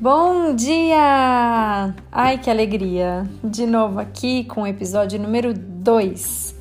Bom 0.00 0.54
dia! 0.54 1.94
Ai, 2.10 2.38
que 2.38 2.48
alegria! 2.48 3.28
De 3.44 3.66
novo 3.66 4.00
aqui 4.00 4.44
com 4.44 4.62
o 4.62 4.66
episódio 4.66 5.20
número 5.20 5.52
2. 5.52 6.54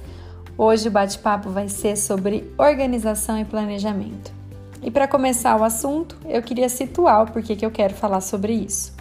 Hoje 0.57 0.89
o 0.89 0.91
bate-papo 0.91 1.49
vai 1.49 1.69
ser 1.69 1.95
sobre 1.95 2.51
organização 2.57 3.39
e 3.39 3.45
planejamento. 3.45 4.33
E 4.83 4.91
para 4.91 5.07
começar 5.07 5.55
o 5.55 5.63
assunto, 5.63 6.17
eu 6.25 6.41
queria 6.41 6.67
situar 6.67 7.23
o 7.23 7.31
porquê 7.31 7.55
que 7.55 7.65
eu 7.65 7.71
quero 7.71 7.93
falar 7.93 8.19
sobre 8.19 8.51
isso. 8.51 8.93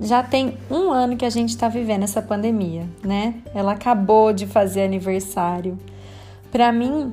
Já 0.00 0.22
tem 0.22 0.56
um 0.70 0.92
ano 0.92 1.16
que 1.16 1.24
a 1.24 1.30
gente 1.30 1.48
está 1.48 1.68
vivendo 1.68 2.04
essa 2.04 2.22
pandemia, 2.22 2.88
né? 3.02 3.34
Ela 3.52 3.72
acabou 3.72 4.32
de 4.32 4.46
fazer 4.46 4.84
aniversário. 4.84 5.76
Para 6.52 6.70
mim, 6.70 7.12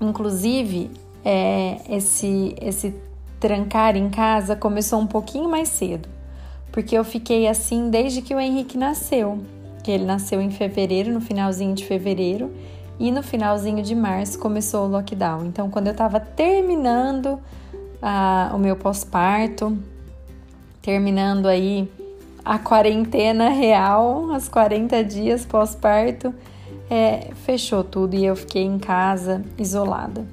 inclusive, 0.00 0.90
é, 1.22 1.82
esse, 1.86 2.56
esse 2.58 2.94
trancar 3.42 3.96
em 3.96 4.08
casa 4.08 4.54
começou 4.54 5.00
um 5.00 5.06
pouquinho 5.06 5.50
mais 5.50 5.68
cedo, 5.68 6.08
porque 6.70 6.96
eu 6.96 7.02
fiquei 7.02 7.48
assim 7.48 7.90
desde 7.90 8.22
que 8.22 8.32
o 8.32 8.38
Henrique 8.38 8.78
nasceu. 8.78 9.42
Ele 9.84 10.04
nasceu 10.04 10.40
em 10.40 10.52
fevereiro, 10.52 11.12
no 11.12 11.20
finalzinho 11.20 11.74
de 11.74 11.84
fevereiro, 11.84 12.52
e 13.00 13.10
no 13.10 13.20
finalzinho 13.20 13.82
de 13.82 13.96
março 13.96 14.38
começou 14.38 14.86
o 14.86 14.88
lockdown. 14.88 15.46
Então, 15.46 15.68
quando 15.68 15.88
eu 15.88 15.90
estava 15.90 16.20
terminando 16.20 17.40
o 18.54 18.58
meu 18.58 18.76
pós-parto, 18.76 19.76
terminando 20.80 21.46
aí 21.46 21.90
a 22.44 22.60
quarentena 22.60 23.48
real, 23.48 24.30
as 24.30 24.48
40 24.48 25.02
dias 25.02 25.44
pós-parto, 25.44 26.32
é, 26.88 27.30
fechou 27.44 27.82
tudo 27.82 28.14
e 28.14 28.24
eu 28.24 28.36
fiquei 28.36 28.62
em 28.62 28.78
casa 28.78 29.44
isolada 29.58 30.24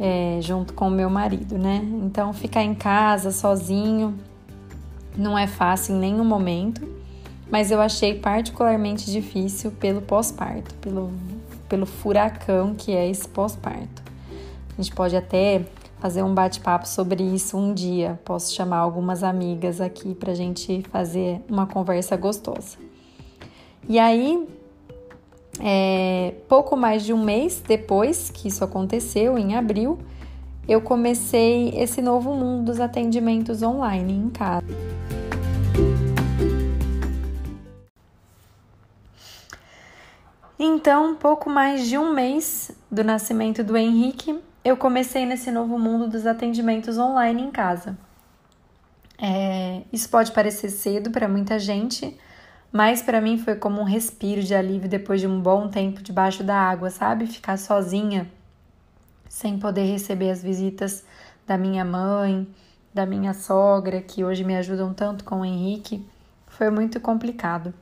é, 0.00 0.38
junto 0.40 0.72
com 0.72 0.88
o 0.88 0.90
meu 0.90 1.10
marido, 1.10 1.58
né? 1.58 1.82
Então, 2.02 2.32
ficar 2.32 2.62
em 2.62 2.74
casa 2.74 3.30
sozinho 3.30 4.18
não 5.14 5.38
é 5.38 5.46
fácil 5.46 5.94
em 5.94 5.98
nenhum 5.98 6.24
momento, 6.24 6.88
mas 7.50 7.70
eu 7.70 7.82
achei 7.82 8.14
particularmente 8.14 9.12
difícil 9.12 9.70
pelo 9.72 10.00
pós-parto, 10.00 10.74
pelo, 10.76 11.12
pelo 11.68 11.84
furacão 11.84 12.74
que 12.74 12.92
é 12.92 13.10
esse 13.10 13.28
pós-parto. 13.28 14.02
A 14.72 14.80
gente 14.80 14.94
pode 14.94 15.14
até 15.14 15.66
fazer 15.98 16.22
um 16.22 16.32
bate-papo 16.32 16.88
sobre 16.88 17.22
isso 17.22 17.58
um 17.58 17.74
dia. 17.74 18.18
Posso 18.24 18.54
chamar 18.54 18.78
algumas 18.78 19.22
amigas 19.22 19.82
aqui 19.82 20.14
para 20.14 20.32
a 20.32 20.34
gente 20.34 20.82
fazer 20.90 21.42
uma 21.46 21.66
conversa 21.66 22.16
gostosa. 22.16 22.78
E 23.86 23.98
aí, 23.98 24.48
é, 25.62 26.34
pouco 26.48 26.76
mais 26.76 27.04
de 27.04 27.12
um 27.12 27.22
mês 27.22 27.62
depois 27.66 28.30
que 28.30 28.48
isso 28.48 28.64
aconteceu, 28.64 29.36
em 29.36 29.54
abril, 29.54 29.98
eu 30.66 30.80
comecei 30.80 31.70
esse 31.70 32.00
novo 32.00 32.34
mundo 32.34 32.66
dos 32.66 32.80
atendimentos 32.80 33.62
online 33.62 34.12
em 34.12 34.30
casa. 34.30 34.66
Então, 40.58 41.14
pouco 41.14 41.48
mais 41.48 41.86
de 41.86 41.96
um 41.96 42.12
mês 42.12 42.70
do 42.90 43.02
nascimento 43.02 43.64
do 43.64 43.76
Henrique, 43.76 44.38
eu 44.64 44.76
comecei 44.76 45.24
nesse 45.24 45.50
novo 45.50 45.78
mundo 45.78 46.06
dos 46.06 46.26
atendimentos 46.26 46.98
online 46.98 47.42
em 47.42 47.50
casa. 47.50 47.96
É, 49.18 49.82
isso 49.92 50.08
pode 50.08 50.32
parecer 50.32 50.70
cedo 50.70 51.10
para 51.10 51.26
muita 51.28 51.58
gente, 51.58 52.16
mas 52.72 53.02
para 53.02 53.20
mim 53.20 53.36
foi 53.36 53.56
como 53.56 53.80
um 53.80 53.84
respiro 53.84 54.42
de 54.42 54.54
alívio 54.54 54.88
depois 54.88 55.20
de 55.20 55.26
um 55.26 55.40
bom 55.40 55.68
tempo 55.68 56.02
debaixo 56.02 56.44
da 56.44 56.56
água, 56.56 56.90
sabe? 56.90 57.26
Ficar 57.26 57.58
sozinha, 57.58 58.30
sem 59.28 59.58
poder 59.58 59.84
receber 59.84 60.30
as 60.30 60.42
visitas 60.42 61.04
da 61.46 61.58
minha 61.58 61.84
mãe, 61.84 62.46
da 62.94 63.04
minha 63.04 63.34
sogra, 63.34 64.00
que 64.00 64.24
hoje 64.24 64.44
me 64.44 64.56
ajudam 64.56 64.94
tanto 64.94 65.24
com 65.24 65.40
o 65.40 65.44
Henrique, 65.44 66.04
foi 66.46 66.70
muito 66.70 67.00
complicado. 67.00 67.74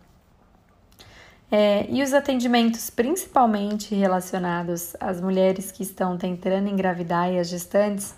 É, 1.50 1.86
e 1.90 2.02
os 2.02 2.12
atendimentos, 2.12 2.90
principalmente 2.90 3.94
relacionados 3.94 4.94
às 5.00 5.20
mulheres 5.20 5.72
que 5.72 5.82
estão 5.82 6.18
tentando 6.18 6.68
engravidar 6.68 7.30
e 7.32 7.38
às 7.38 7.48
gestantes, 7.48 8.14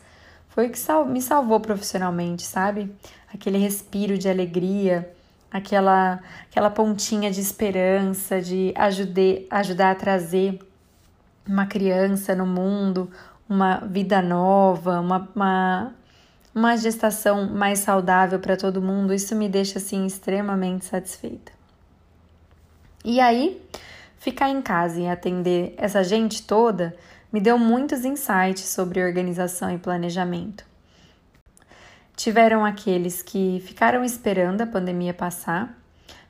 foi 0.48 0.66
o 0.66 0.70
que 0.70 0.78
sal 0.78 1.06
me 1.06 1.22
salvou 1.22 1.60
profissionalmente, 1.60 2.42
sabe? 2.42 2.92
Aquele 3.32 3.58
respiro 3.58 4.18
de 4.18 4.28
alegria 4.28 5.08
aquela, 5.50 6.20
aquela 6.50 6.70
pontinha 6.70 7.30
de 7.30 7.40
esperança, 7.40 8.40
de 8.40 8.72
ajudar, 8.76 9.42
ajudar 9.50 9.90
a 9.90 9.94
trazer 9.94 10.58
uma 11.46 11.66
criança 11.66 12.34
no 12.34 12.46
mundo, 12.46 13.10
uma 13.48 13.78
vida 13.78 14.22
nova, 14.22 15.00
uma, 15.00 15.28
uma, 15.34 15.92
uma 16.54 16.76
gestação 16.76 17.48
mais 17.48 17.80
saudável 17.80 18.38
para 18.38 18.56
todo 18.56 18.80
mundo, 18.80 19.12
isso 19.12 19.34
me 19.34 19.48
deixa 19.48 19.78
assim 19.78 20.06
extremamente 20.06 20.84
satisfeita. 20.84 21.52
E 23.04 23.18
aí, 23.18 23.60
ficar 24.18 24.50
em 24.50 24.62
casa 24.62 25.00
e 25.00 25.08
atender 25.08 25.74
essa 25.76 26.04
gente 26.04 26.42
toda 26.42 26.94
me 27.32 27.40
deu 27.40 27.58
muitos 27.58 28.04
insights 28.04 28.64
sobre 28.64 29.02
organização 29.02 29.72
e 29.72 29.78
planejamento. 29.78 30.69
Tiveram 32.20 32.66
aqueles 32.66 33.22
que 33.22 33.62
ficaram 33.64 34.04
esperando 34.04 34.60
a 34.60 34.66
pandemia 34.66 35.14
passar 35.14 35.74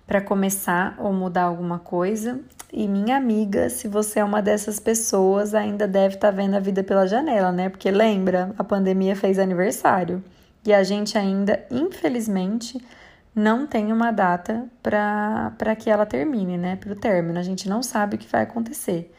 para 0.06 0.20
começar 0.20 0.94
ou 1.00 1.12
mudar 1.12 1.42
alguma 1.42 1.80
coisa. 1.80 2.38
E 2.72 2.86
minha 2.86 3.16
amiga, 3.16 3.68
se 3.68 3.88
você 3.88 4.20
é 4.20 4.24
uma 4.24 4.40
dessas 4.40 4.78
pessoas, 4.78 5.52
ainda 5.52 5.88
deve 5.88 6.14
estar 6.14 6.30
tá 6.30 6.36
vendo 6.36 6.54
a 6.54 6.60
vida 6.60 6.84
pela 6.84 7.08
janela, 7.08 7.50
né? 7.50 7.68
Porque 7.68 7.90
lembra, 7.90 8.54
a 8.56 8.62
pandemia 8.62 9.16
fez 9.16 9.36
aniversário 9.36 10.22
e 10.64 10.72
a 10.72 10.84
gente 10.84 11.18
ainda, 11.18 11.60
infelizmente, 11.68 12.80
não 13.34 13.66
tem 13.66 13.92
uma 13.92 14.12
data 14.12 14.68
para 14.80 15.74
que 15.76 15.90
ela 15.90 16.06
termine, 16.06 16.56
né? 16.56 16.76
Para 16.76 16.92
o 16.92 16.94
término. 16.94 17.36
A 17.36 17.42
gente 17.42 17.68
não 17.68 17.82
sabe 17.82 18.14
o 18.14 18.18
que 18.18 18.28
vai 18.28 18.42
acontecer. 18.42 19.12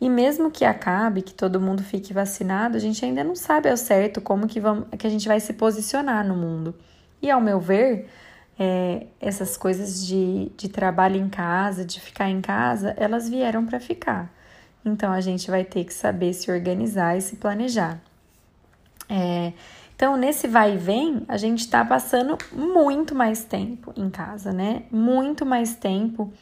E 0.00 0.10
mesmo 0.10 0.50
que 0.50 0.64
acabe, 0.64 1.22
que 1.22 1.32
todo 1.32 1.60
mundo 1.60 1.82
fique 1.82 2.12
vacinado, 2.12 2.76
a 2.76 2.80
gente 2.80 3.04
ainda 3.04 3.22
não 3.24 3.34
sabe 3.34 3.70
ao 3.70 3.76
certo 3.76 4.20
como 4.20 4.46
que, 4.46 4.60
vamos, 4.60 4.86
que 4.98 5.06
a 5.06 5.10
gente 5.10 5.26
vai 5.26 5.40
se 5.40 5.52
posicionar 5.52 6.26
no 6.26 6.34
mundo. 6.34 6.74
E 7.22 7.30
ao 7.30 7.40
meu 7.40 7.60
ver, 7.60 8.08
é, 8.58 9.06
essas 9.20 9.56
coisas 9.56 10.06
de, 10.06 10.50
de 10.56 10.68
trabalho 10.68 11.16
em 11.16 11.28
casa, 11.28 11.84
de 11.84 12.00
ficar 12.00 12.28
em 12.28 12.40
casa, 12.40 12.94
elas 12.96 13.28
vieram 13.28 13.64
para 13.64 13.80
ficar. 13.80 14.30
Então 14.84 15.12
a 15.12 15.20
gente 15.20 15.50
vai 15.50 15.64
ter 15.64 15.84
que 15.84 15.94
saber 15.94 16.34
se 16.34 16.50
organizar 16.50 17.16
e 17.16 17.20
se 17.20 17.36
planejar. 17.36 17.98
É, 19.08 19.52
então, 19.96 20.16
nesse 20.16 20.48
vai 20.48 20.74
e 20.74 20.76
vem, 20.76 21.22
a 21.28 21.36
gente 21.36 21.60
está 21.60 21.84
passando 21.84 22.36
muito 22.52 23.14
mais 23.14 23.44
tempo 23.44 23.92
em 23.96 24.10
casa, 24.10 24.52
né? 24.52 24.82
Muito 24.90 25.46
mais 25.46 25.76
tempo 25.76 26.32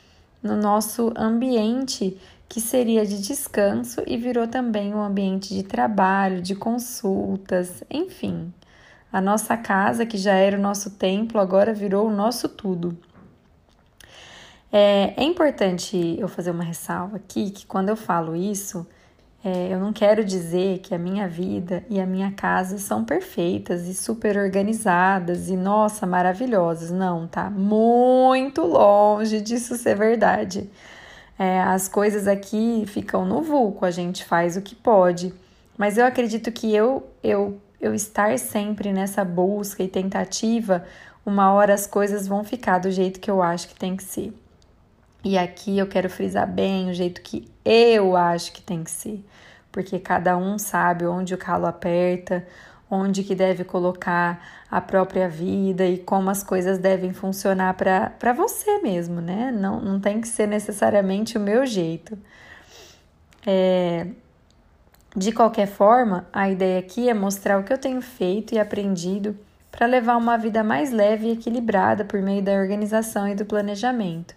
no 0.42 0.56
nosso 0.56 1.12
ambiente 1.14 2.18
que 2.52 2.60
seria 2.60 3.06
de 3.06 3.22
descanso 3.22 4.02
e 4.06 4.18
virou 4.18 4.46
também 4.46 4.94
um 4.94 5.02
ambiente 5.02 5.54
de 5.54 5.62
trabalho, 5.62 6.42
de 6.42 6.54
consultas, 6.54 7.82
enfim. 7.90 8.52
A 9.10 9.22
nossa 9.22 9.56
casa, 9.56 10.04
que 10.04 10.18
já 10.18 10.34
era 10.34 10.58
o 10.58 10.60
nosso 10.60 10.90
templo, 10.90 11.40
agora 11.40 11.72
virou 11.72 12.06
o 12.06 12.14
nosso 12.14 12.50
tudo. 12.50 12.94
É, 14.70 15.14
é 15.16 15.24
importante 15.24 15.96
eu 16.18 16.28
fazer 16.28 16.50
uma 16.50 16.62
ressalva 16.62 17.16
aqui 17.16 17.50
que 17.50 17.64
quando 17.64 17.88
eu 17.88 17.96
falo 17.96 18.36
isso, 18.36 18.86
é, 19.42 19.72
eu 19.72 19.80
não 19.80 19.90
quero 19.90 20.22
dizer 20.22 20.80
que 20.80 20.94
a 20.94 20.98
minha 20.98 21.26
vida 21.26 21.82
e 21.88 21.98
a 21.98 22.04
minha 22.04 22.32
casa 22.32 22.76
são 22.76 23.02
perfeitas 23.02 23.88
e 23.88 23.94
super 23.94 24.36
organizadas 24.36 25.48
e 25.48 25.56
nossa, 25.56 26.06
maravilhosas. 26.06 26.90
Não, 26.90 27.26
tá? 27.26 27.48
Muito 27.48 28.60
longe 28.60 29.40
disso 29.40 29.74
ser 29.74 29.96
verdade. 29.96 30.68
É, 31.42 31.60
as 31.60 31.88
coisas 31.88 32.28
aqui 32.28 32.84
ficam 32.86 33.26
no 33.26 33.42
vulco, 33.42 33.84
a 33.84 33.90
gente 33.90 34.24
faz 34.24 34.56
o 34.56 34.62
que 34.62 34.76
pode. 34.76 35.34
Mas 35.76 35.98
eu 35.98 36.06
acredito 36.06 36.52
que 36.52 36.72
eu, 36.72 37.10
eu, 37.20 37.60
eu 37.80 37.92
estar 37.92 38.38
sempre 38.38 38.92
nessa 38.92 39.24
busca 39.24 39.82
e 39.82 39.88
tentativa, 39.88 40.84
uma 41.26 41.52
hora 41.52 41.74
as 41.74 41.84
coisas 41.84 42.28
vão 42.28 42.44
ficar 42.44 42.78
do 42.78 42.92
jeito 42.92 43.18
que 43.18 43.28
eu 43.28 43.42
acho 43.42 43.66
que 43.66 43.74
tem 43.74 43.96
que 43.96 44.04
ser. 44.04 44.32
E 45.24 45.36
aqui 45.36 45.76
eu 45.76 45.88
quero 45.88 46.08
frisar 46.08 46.46
bem 46.46 46.88
o 46.88 46.94
jeito 46.94 47.20
que 47.20 47.50
eu 47.64 48.16
acho 48.16 48.52
que 48.52 48.62
tem 48.62 48.84
que 48.84 48.90
ser, 48.92 49.24
porque 49.72 49.98
cada 49.98 50.36
um 50.36 50.60
sabe 50.60 51.06
onde 51.06 51.34
o 51.34 51.38
calo 51.38 51.66
aperta, 51.66 52.46
onde 52.94 53.24
que 53.24 53.34
deve 53.34 53.64
colocar 53.64 54.46
a 54.70 54.78
própria 54.78 55.26
vida 55.26 55.86
e 55.86 55.96
como 55.96 56.28
as 56.28 56.42
coisas 56.42 56.78
devem 56.78 57.14
funcionar 57.14 57.74
para 57.74 58.32
você 58.34 58.78
mesmo, 58.80 59.20
né? 59.22 59.50
Não, 59.50 59.80
não 59.80 59.98
tem 59.98 60.20
que 60.20 60.28
ser 60.28 60.46
necessariamente 60.46 61.38
o 61.38 61.40
meu 61.40 61.64
jeito. 61.64 62.18
É, 63.46 64.08
de 65.16 65.32
qualquer 65.32 65.66
forma, 65.66 66.26
a 66.30 66.50
ideia 66.50 66.78
aqui 66.78 67.08
é 67.08 67.14
mostrar 67.14 67.58
o 67.58 67.64
que 67.64 67.72
eu 67.72 67.78
tenho 67.78 68.02
feito 68.02 68.54
e 68.54 68.58
aprendido 68.58 69.38
para 69.70 69.86
levar 69.86 70.18
uma 70.18 70.36
vida 70.36 70.62
mais 70.62 70.92
leve 70.92 71.28
e 71.28 71.32
equilibrada 71.32 72.04
por 72.04 72.20
meio 72.20 72.42
da 72.42 72.52
organização 72.52 73.26
e 73.26 73.34
do 73.34 73.46
planejamento. 73.46 74.34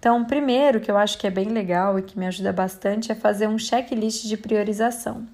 Então, 0.00 0.24
primeiro, 0.24 0.80
que 0.80 0.90
eu 0.90 0.96
acho 0.96 1.16
que 1.16 1.28
é 1.28 1.30
bem 1.30 1.48
legal 1.48 1.96
e 1.96 2.02
que 2.02 2.18
me 2.18 2.26
ajuda 2.26 2.52
bastante 2.52 3.12
é 3.12 3.14
fazer 3.14 3.46
um 3.46 3.56
checklist 3.56 4.26
de 4.26 4.36
priorização. 4.36 5.26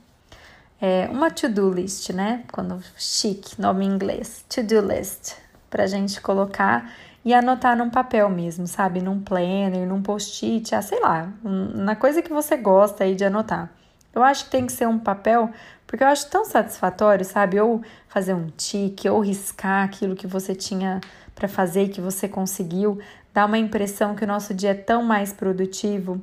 É, 0.81 1.09
uma 1.11 1.31
to-do 1.31 1.71
list, 1.71 2.11
né? 2.11 2.44
Quando 2.50 2.82
chique, 2.97 3.61
nome 3.61 3.85
em 3.85 3.88
inglês, 3.88 4.44
to-do 4.49 4.81
list, 4.81 5.35
para 5.69 5.87
gente 5.87 6.21
colocar 6.21 6.91
e 7.25 7.35
anotar 7.35 7.77
num 7.77 7.91
papel 7.91 8.31
mesmo, 8.31 8.67
sabe? 8.67 9.03
Num 9.03 9.21
planner, 9.21 9.87
num 9.87 10.03
post-it, 10.03 10.75
ah, 10.75 10.81
sei 10.81 11.00
lá, 11.00 11.32
na 11.43 11.94
coisa 11.94 12.23
que 12.23 12.32
você 12.32 12.56
gosta 12.56 13.05
aí 13.05 13.15
de 13.15 13.25
anotar. 13.25 13.71
Eu 14.15 14.23
acho 14.23 14.47
que 14.47 14.50
tem 14.50 14.67
que 14.67 14.73
ser 14.73 14.88
um 14.88 14.99
papel, 14.99 15.50
porque 15.87 16.03
eu 16.03 16.09
acho 16.09 16.29
tão 16.31 16.44
satisfatório, 16.44 17.25
sabe? 17.25 17.61
Ou 17.61 17.82
fazer 18.09 18.35
um 18.35 18.49
tique, 18.49 19.09
ou 19.09 19.21
riscar 19.21 19.85
aquilo 19.85 20.17
que 20.17 20.27
você 20.27 20.55
tinha 20.55 21.00
para 21.35 21.47
fazer 21.47 21.85
e 21.85 21.88
que 21.88 22.00
você 22.00 22.29
conseguiu, 22.29 22.99
dá 23.32 23.47
uma 23.47 23.59
impressão 23.59 24.15
que 24.15 24.25
o 24.25 24.27
nosso 24.27 24.53
dia 24.53 24.71
é 24.71 24.75
tão 24.75 25.03
mais 25.03 25.32
produtivo. 25.32 26.21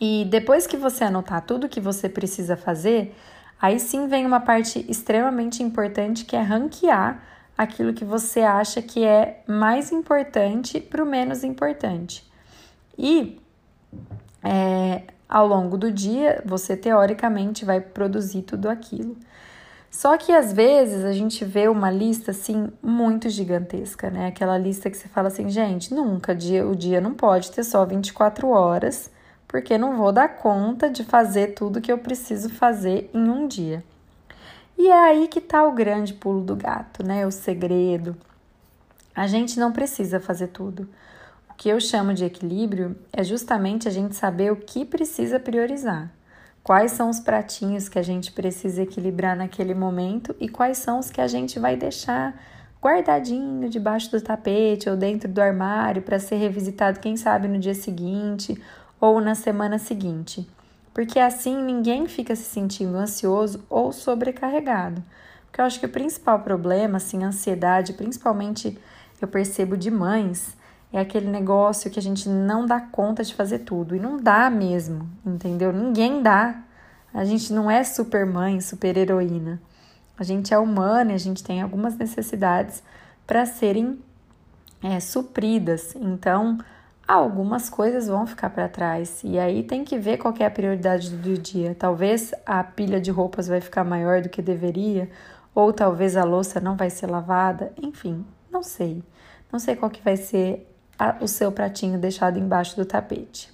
E 0.00 0.26
depois 0.28 0.66
que 0.66 0.76
você 0.76 1.04
anotar 1.04 1.42
tudo 1.42 1.68
que 1.68 1.80
você 1.80 2.08
precisa 2.08 2.56
fazer, 2.56 3.14
aí 3.62 3.80
sim 3.80 4.08
vem 4.08 4.26
uma 4.26 4.40
parte 4.40 4.84
extremamente 4.90 5.62
importante 5.62 6.24
que 6.24 6.36
é 6.36 6.42
ranquear 6.42 7.22
aquilo 7.56 7.94
que 7.94 8.04
você 8.04 8.40
acha 8.40 8.82
que 8.82 9.04
é 9.04 9.42
mais 9.46 9.92
importante 9.92 10.80
para 10.80 11.02
o 11.02 11.06
menos 11.06 11.44
importante. 11.44 12.30
E 12.98 13.40
é, 14.42 15.02
ao 15.28 15.46
longo 15.46 15.78
do 15.78 15.90
dia, 15.90 16.42
você 16.44 16.76
teoricamente 16.76 17.64
vai 17.64 17.80
produzir 17.80 18.42
tudo 18.42 18.68
aquilo. 18.68 19.16
Só 19.90 20.16
que 20.16 20.32
às 20.32 20.52
vezes 20.52 21.04
a 21.04 21.12
gente 21.12 21.44
vê 21.44 21.68
uma 21.68 21.90
lista 21.90 22.30
assim 22.30 22.72
muito 22.82 23.28
gigantesca, 23.28 24.10
né? 24.10 24.26
Aquela 24.26 24.56
lista 24.56 24.90
que 24.90 24.96
você 24.96 25.06
fala 25.06 25.28
assim, 25.28 25.50
gente, 25.50 25.94
nunca 25.94 26.34
dia, 26.34 26.66
o 26.66 26.74
dia 26.74 27.00
não 27.00 27.12
pode 27.12 27.50
ter 27.52 27.62
só 27.62 27.84
24 27.84 28.48
horas, 28.48 29.10
porque 29.52 29.76
não 29.76 29.98
vou 29.98 30.10
dar 30.10 30.30
conta 30.30 30.88
de 30.88 31.04
fazer 31.04 31.48
tudo 31.48 31.82
que 31.82 31.92
eu 31.92 31.98
preciso 31.98 32.48
fazer 32.48 33.10
em 33.12 33.28
um 33.28 33.46
dia. 33.46 33.84
E 34.78 34.88
é 34.88 34.98
aí 34.98 35.28
que 35.28 35.42
tá 35.42 35.62
o 35.68 35.72
grande 35.72 36.14
pulo 36.14 36.42
do 36.42 36.56
gato, 36.56 37.06
né? 37.06 37.26
O 37.26 37.30
segredo. 37.30 38.16
A 39.14 39.26
gente 39.26 39.60
não 39.60 39.70
precisa 39.70 40.18
fazer 40.18 40.46
tudo. 40.48 40.88
O 41.50 41.54
que 41.54 41.68
eu 41.68 41.78
chamo 41.78 42.14
de 42.14 42.24
equilíbrio 42.24 42.96
é 43.12 43.22
justamente 43.22 43.86
a 43.86 43.90
gente 43.90 44.16
saber 44.16 44.50
o 44.50 44.56
que 44.56 44.86
precisa 44.86 45.38
priorizar. 45.38 46.10
Quais 46.64 46.92
são 46.92 47.10
os 47.10 47.20
pratinhos 47.20 47.90
que 47.90 47.98
a 47.98 48.02
gente 48.02 48.32
precisa 48.32 48.80
equilibrar 48.80 49.36
naquele 49.36 49.74
momento 49.74 50.34
e 50.40 50.48
quais 50.48 50.78
são 50.78 50.98
os 50.98 51.10
que 51.10 51.20
a 51.20 51.26
gente 51.26 51.58
vai 51.58 51.76
deixar 51.76 52.40
guardadinho 52.82 53.68
debaixo 53.68 54.10
do 54.10 54.20
tapete 54.20 54.88
ou 54.88 54.96
dentro 54.96 55.28
do 55.28 55.42
armário 55.42 56.00
para 56.00 56.18
ser 56.18 56.36
revisitado, 56.36 57.00
quem 57.00 57.18
sabe, 57.18 57.46
no 57.48 57.58
dia 57.58 57.74
seguinte 57.74 58.58
ou 59.02 59.20
na 59.20 59.34
semana 59.34 59.78
seguinte 59.78 60.48
porque 60.94 61.18
assim 61.18 61.62
ninguém 61.62 62.06
fica 62.06 62.36
se 62.36 62.44
sentindo 62.44 62.96
ansioso 62.96 63.64
ou 63.68 63.92
sobrecarregado. 63.92 65.02
Porque 65.46 65.60
eu 65.60 65.64
acho 65.64 65.80
que 65.80 65.86
o 65.86 65.90
principal 65.90 66.40
problema, 66.40 66.96
assim, 66.96 67.24
a 67.24 67.28
ansiedade, 67.28 67.92
principalmente 67.92 68.78
eu 69.20 69.28
percebo 69.28 69.76
de 69.76 69.90
mães, 69.90 70.56
é 70.92 71.00
aquele 71.00 71.28
negócio 71.28 71.90
que 71.90 71.98
a 71.98 72.02
gente 72.02 72.28
não 72.28 72.66
dá 72.66 72.80
conta 72.80 73.22
de 73.22 73.34
fazer 73.34 73.60
tudo. 73.60 73.94
E 73.94 74.00
não 74.00 74.18
dá 74.18 74.50
mesmo, 74.50 75.08
entendeu? 75.24 75.72
Ninguém 75.72 76.22
dá. 76.22 76.62
A 77.12 77.24
gente 77.24 77.52
não 77.52 77.70
é 77.70 77.84
super 77.84 78.26
mãe, 78.26 78.60
super 78.60 78.96
heroína. 78.96 79.60
A 80.18 80.24
gente 80.24 80.52
é 80.52 80.58
humana 80.58 81.12
e 81.12 81.14
a 81.14 81.18
gente 81.18 81.42
tem 81.42 81.62
algumas 81.62 81.96
necessidades 81.96 82.82
para 83.26 83.46
serem 83.46 83.98
é, 84.82 85.00
supridas. 85.00 85.94
Então, 85.96 86.58
algumas 87.14 87.68
coisas 87.68 88.08
vão 88.08 88.26
ficar 88.26 88.50
para 88.50 88.68
trás. 88.68 89.20
E 89.22 89.38
aí 89.38 89.62
tem 89.62 89.84
que 89.84 89.98
ver 89.98 90.16
qual 90.16 90.34
é 90.38 90.46
a 90.46 90.50
prioridade 90.50 91.10
do 91.10 91.36
dia. 91.36 91.76
Talvez 91.78 92.32
a 92.46 92.64
pilha 92.64 93.00
de 93.00 93.10
roupas 93.10 93.48
vai 93.48 93.60
ficar 93.60 93.84
maior 93.84 94.22
do 94.22 94.28
que 94.28 94.40
deveria, 94.40 95.10
ou 95.54 95.72
talvez 95.72 96.16
a 96.16 96.24
louça 96.24 96.58
não 96.58 96.76
vai 96.76 96.88
ser 96.88 97.06
lavada, 97.06 97.72
enfim, 97.80 98.24
não 98.50 98.62
sei. 98.62 99.02
Não 99.52 99.58
sei 99.58 99.76
qual 99.76 99.90
que 99.90 100.02
vai 100.02 100.16
ser 100.16 100.66
a, 100.98 101.16
o 101.20 101.28
seu 101.28 101.52
pratinho 101.52 101.98
deixado 101.98 102.38
embaixo 102.38 102.76
do 102.76 102.86
tapete. 102.86 103.52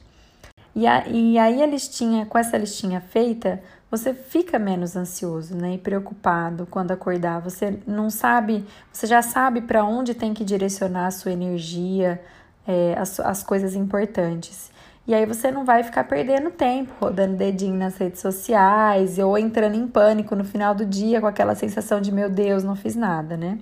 E, 0.72 0.86
a, 0.86 1.08
e 1.08 1.36
aí 1.36 1.60
a 1.60 1.66
listinha, 1.66 2.26
com 2.26 2.38
essa 2.38 2.56
listinha 2.56 3.00
feita, 3.00 3.60
você 3.90 4.14
fica 4.14 4.56
menos 4.58 4.94
ansioso, 4.94 5.56
né, 5.56 5.74
e 5.74 5.78
preocupado 5.78 6.64
quando 6.70 6.92
acordar. 6.92 7.40
Você 7.40 7.80
não 7.84 8.08
sabe, 8.08 8.64
você 8.92 9.04
já 9.04 9.20
sabe 9.20 9.62
para 9.62 9.84
onde 9.84 10.14
tem 10.14 10.32
que 10.32 10.44
direcionar 10.44 11.06
a 11.06 11.10
sua 11.10 11.32
energia, 11.32 12.22
é, 12.68 12.94
as, 12.98 13.18
as 13.18 13.42
coisas 13.42 13.74
importantes. 13.74 14.70
E 15.06 15.14
aí 15.14 15.24
você 15.24 15.50
não 15.50 15.64
vai 15.64 15.82
ficar 15.82 16.04
perdendo 16.04 16.50
tempo 16.50 16.92
rodando 17.00 17.34
dedinho 17.34 17.78
nas 17.78 17.96
redes 17.96 18.20
sociais 18.20 19.18
ou 19.18 19.38
entrando 19.38 19.74
em 19.74 19.88
pânico 19.88 20.36
no 20.36 20.44
final 20.44 20.74
do 20.74 20.84
dia 20.84 21.18
com 21.18 21.26
aquela 21.26 21.54
sensação 21.54 21.98
de 21.98 22.12
meu 22.12 22.28
Deus, 22.28 22.62
não 22.62 22.76
fiz 22.76 22.94
nada, 22.94 23.34
né? 23.34 23.58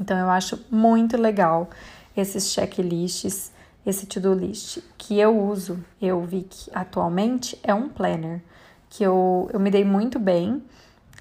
Então 0.00 0.18
eu 0.18 0.30
acho 0.30 0.64
muito 0.70 1.18
legal 1.18 1.68
esses 2.16 2.50
checklists, 2.52 3.52
esse 3.84 4.06
to-do 4.06 4.32
list 4.32 4.78
que 4.96 5.20
eu 5.20 5.38
uso, 5.38 5.84
eu 6.00 6.22
vi 6.22 6.46
que 6.48 6.70
atualmente 6.74 7.60
é 7.62 7.74
um 7.74 7.90
planner 7.90 8.40
que 8.88 9.04
eu, 9.04 9.50
eu 9.52 9.60
me 9.60 9.70
dei 9.70 9.84
muito 9.84 10.18
bem 10.18 10.62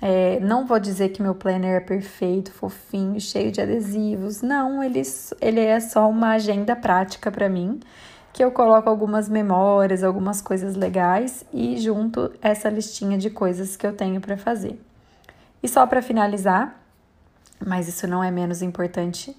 é, 0.05 0.37
não 0.41 0.65
vou 0.65 0.81
dizer 0.81 1.13
que 1.13 1.21
meu 1.21 1.33
planner 1.33 1.77
é 1.77 1.79
perfeito, 1.79 2.51
fofinho, 2.51 3.21
cheio 3.21 3.53
de 3.53 3.61
adesivos. 3.61 4.41
Não, 4.41 4.83
ele, 4.83 5.01
ele 5.39 5.61
é 5.61 5.79
só 5.79 6.09
uma 6.09 6.31
agenda 6.31 6.75
prática 6.75 7.31
para 7.31 7.47
mim, 7.47 7.79
que 8.33 8.43
eu 8.43 8.51
coloco 8.51 8.89
algumas 8.89 9.29
memórias, 9.29 10.03
algumas 10.03 10.41
coisas 10.41 10.75
legais 10.75 11.45
e 11.53 11.79
junto 11.79 12.33
essa 12.41 12.69
listinha 12.69 13.17
de 13.17 13.29
coisas 13.29 13.77
que 13.77 13.87
eu 13.87 13.95
tenho 13.95 14.19
para 14.19 14.35
fazer. 14.35 14.77
E 15.63 15.69
só 15.69 15.87
para 15.87 16.01
finalizar, 16.01 16.83
mas 17.65 17.87
isso 17.87 18.05
não 18.05 18.21
é 18.21 18.29
menos 18.29 18.61
importante, 18.61 19.33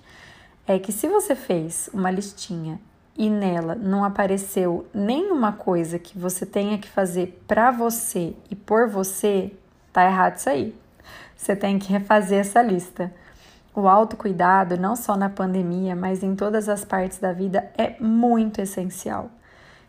é 0.66 0.78
que 0.78 0.92
se 0.92 1.06
você 1.06 1.34
fez 1.34 1.90
uma 1.92 2.10
listinha 2.10 2.80
e 3.18 3.28
nela 3.28 3.74
não 3.74 4.02
apareceu 4.02 4.86
nenhuma 4.94 5.52
coisa 5.52 5.98
que 5.98 6.18
você 6.18 6.46
tenha 6.46 6.78
que 6.78 6.88
fazer 6.88 7.38
para 7.46 7.70
você 7.70 8.34
e 8.50 8.56
por 8.56 8.88
você, 8.88 9.52
Tá 9.94 10.04
errado 10.04 10.36
isso 10.36 10.50
aí. 10.50 10.74
Você 11.36 11.54
tem 11.54 11.78
que 11.78 11.92
refazer 11.92 12.40
essa 12.40 12.60
lista. 12.60 13.12
O 13.72 13.86
autocuidado, 13.86 14.76
não 14.76 14.96
só 14.96 15.16
na 15.16 15.30
pandemia, 15.30 15.94
mas 15.94 16.24
em 16.24 16.34
todas 16.34 16.68
as 16.68 16.84
partes 16.84 17.18
da 17.18 17.32
vida, 17.32 17.70
é 17.78 17.94
muito 18.00 18.60
essencial. 18.60 19.30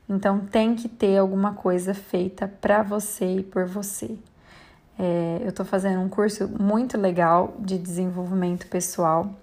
Então, 0.07 0.41
tem 0.41 0.75
que 0.75 0.88
ter 0.88 1.17
alguma 1.17 1.55
coisa 1.55 1.95
feita 1.95 2.47
para 2.47 2.83
você 2.83 3.38
e 3.38 3.43
por 3.43 3.65
você. 3.65 4.15
É, 4.97 5.39
eu 5.41 5.50
estou 5.50 5.65
fazendo 5.65 6.00
um 6.01 6.07
curso 6.07 6.47
muito 6.47 7.00
legal 7.00 7.55
de 7.59 7.77
desenvolvimento 7.79 8.67
pessoal 8.67 9.33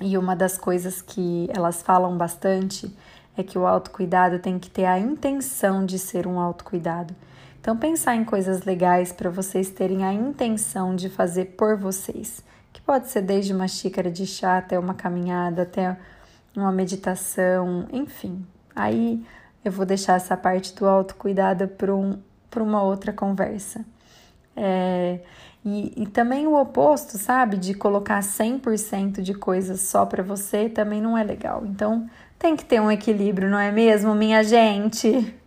e 0.00 0.16
uma 0.16 0.34
das 0.34 0.56
coisas 0.56 1.02
que 1.02 1.48
elas 1.54 1.82
falam 1.82 2.16
bastante 2.16 2.90
é 3.36 3.42
que 3.42 3.58
o 3.58 3.66
autocuidado 3.66 4.38
tem 4.38 4.58
que 4.58 4.70
ter 4.70 4.86
a 4.86 4.98
intenção 4.98 5.84
de 5.84 5.98
ser 5.98 6.26
um 6.26 6.40
autocuidado. 6.40 7.14
Então, 7.60 7.76
pensar 7.76 8.14
em 8.14 8.24
coisas 8.24 8.64
legais 8.64 9.12
para 9.12 9.30
vocês 9.30 9.70
terem 9.70 10.04
a 10.04 10.12
intenção 10.12 10.94
de 10.94 11.08
fazer 11.08 11.56
por 11.56 11.76
vocês, 11.76 12.42
que 12.72 12.80
pode 12.80 13.08
ser 13.08 13.22
desde 13.22 13.52
uma 13.52 13.68
xícara 13.68 14.10
de 14.10 14.26
chá 14.26 14.58
até 14.58 14.78
uma 14.78 14.94
caminhada, 14.94 15.62
até 15.62 15.96
uma 16.56 16.72
meditação, 16.72 17.86
enfim. 17.92 18.44
Aí 18.74 19.24
eu 19.64 19.72
vou 19.72 19.84
deixar 19.84 20.14
essa 20.14 20.36
parte 20.36 20.74
do 20.74 20.86
autocuidado 20.86 21.66
para 21.68 21.94
um, 21.94 22.18
uma 22.56 22.82
outra 22.82 23.12
conversa. 23.12 23.84
É, 24.54 25.20
e, 25.64 26.02
e, 26.02 26.06
também 26.06 26.46
o 26.46 26.54
oposto, 26.58 27.18
sabe? 27.18 27.56
De 27.56 27.74
colocar 27.74 28.20
100% 28.20 29.20
de 29.20 29.34
coisas 29.34 29.80
só 29.80 30.06
para 30.06 30.22
você 30.22 30.68
também 30.68 31.02
não 31.02 31.18
é 31.18 31.24
legal. 31.24 31.64
Então 31.66 32.08
tem 32.38 32.56
que 32.56 32.64
ter 32.64 32.80
um 32.80 32.90
equilíbrio, 32.90 33.50
não 33.50 33.58
é 33.58 33.70
mesmo, 33.72 34.14
minha 34.14 34.42
gente? 34.42 35.34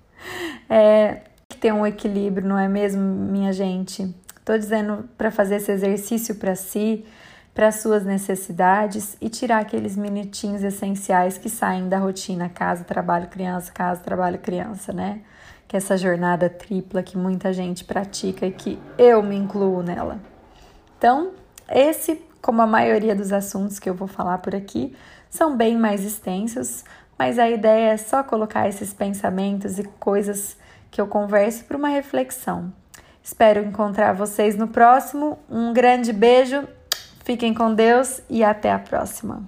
É, 0.72 1.22
ter 1.60 1.74
um 1.74 1.86
equilíbrio, 1.86 2.48
não 2.48 2.58
é 2.58 2.68
mesmo, 2.68 3.02
minha 3.02 3.52
gente? 3.52 4.16
Estou 4.38 4.58
dizendo 4.58 5.10
para 5.18 5.30
fazer 5.30 5.56
esse 5.56 5.72
exercício 5.72 6.36
para 6.36 6.56
si, 6.56 7.06
para 7.54 7.72
suas 7.72 8.06
necessidades 8.06 9.18
e 9.20 9.30
tirar 9.30 9.60
aqueles 9.60 9.98
minutinhos 9.98 10.64
essenciais 10.64 11.38
que 11.38 11.50
saem 11.50 11.90
da 11.90 11.98
rotina 11.98 12.48
casa, 12.50 12.84
trabalho, 12.84 13.28
criança, 13.28 13.72
casa, 13.72 14.02
trabalho, 14.02 14.40
criança, 14.40 14.94
né? 14.94 15.22
Que 15.68 15.76
é 15.76 15.78
essa 15.78 15.98
jornada 15.98 16.50
tripla 16.50 17.04
que 17.04 17.18
muita 17.18 17.52
gente 17.52 17.84
pratica 17.84 18.46
e 18.46 18.52
que 18.52 18.80
eu 18.98 19.22
me 19.22 19.36
incluo 19.36 19.84
nela. 19.84 20.20
Então, 20.98 21.32
esse, 21.70 22.24
como 22.42 22.62
a 22.62 22.68
maioria 22.68 23.16
dos 23.16 23.32
assuntos 23.32 23.78
que 23.78 23.90
eu 23.90 23.94
vou 23.94 24.08
falar 24.08 24.38
por 24.40 24.56
aqui, 24.56 24.96
são 25.30 25.56
bem 25.56 25.78
mais 25.78 26.04
extensos, 26.04 26.84
mas 27.18 27.38
a 27.38 27.50
ideia 27.50 27.92
é 27.92 27.98
só 27.98 28.24
colocar 28.24 28.68
esses 28.68 28.94
pensamentos 28.94 29.78
e 29.78 29.84
coisas 29.84 30.58
que 30.92 31.00
eu 31.00 31.08
converse 31.08 31.64
para 31.64 31.78
uma 31.78 31.90
reflexão. 31.90 32.74
Espero 33.24 33.64
encontrar 33.64 34.14
vocês 34.14 34.56
no 34.56 34.68
próximo. 34.68 35.38
Um 35.50 35.72
grande 35.74 36.12
beijo, 36.12 36.68
fiquem 37.24 37.54
com 37.54 37.74
Deus 37.74 38.22
e 38.30 38.44
até 38.44 38.72
a 38.72 38.80
próxima. 38.80 39.44